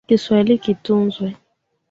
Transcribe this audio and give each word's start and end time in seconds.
Kiswahili 0.07 0.57
kitukuzwe 0.63 1.27